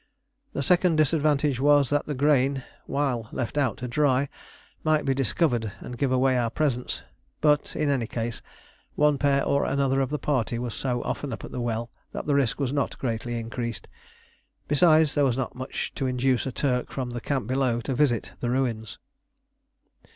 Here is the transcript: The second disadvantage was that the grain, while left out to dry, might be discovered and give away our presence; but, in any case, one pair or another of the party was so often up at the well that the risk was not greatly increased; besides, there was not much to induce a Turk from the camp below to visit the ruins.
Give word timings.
The 0.53 0.63
second 0.63 0.95
disadvantage 0.95 1.59
was 1.59 1.91
that 1.91 2.07
the 2.07 2.15
grain, 2.15 2.63
while 2.87 3.29
left 3.31 3.55
out 3.55 3.77
to 3.77 3.87
dry, 3.87 4.29
might 4.83 5.05
be 5.05 5.13
discovered 5.13 5.73
and 5.79 5.95
give 5.95 6.11
away 6.11 6.39
our 6.39 6.49
presence; 6.49 7.03
but, 7.39 7.75
in 7.75 7.87
any 7.87 8.07
case, 8.07 8.41
one 8.95 9.19
pair 9.19 9.45
or 9.45 9.63
another 9.63 10.01
of 10.01 10.09
the 10.09 10.17
party 10.17 10.57
was 10.57 10.73
so 10.73 11.03
often 11.03 11.31
up 11.31 11.45
at 11.45 11.51
the 11.51 11.61
well 11.61 11.91
that 12.13 12.25
the 12.25 12.33
risk 12.33 12.59
was 12.59 12.73
not 12.73 12.97
greatly 12.97 13.39
increased; 13.39 13.87
besides, 14.67 15.13
there 15.13 15.23
was 15.23 15.37
not 15.37 15.53
much 15.53 15.93
to 15.93 16.07
induce 16.07 16.47
a 16.47 16.51
Turk 16.51 16.91
from 16.91 17.11
the 17.11 17.21
camp 17.21 17.45
below 17.45 17.79
to 17.81 17.93
visit 17.93 18.31
the 18.39 18.49
ruins. 18.49 18.97